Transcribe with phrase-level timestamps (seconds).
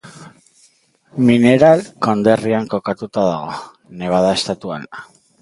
[1.27, 3.61] Mineral konderrian kokatuta dago,
[4.01, 4.91] Nevada estatuan.